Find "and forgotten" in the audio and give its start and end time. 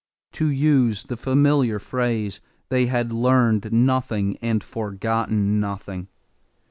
4.41-5.59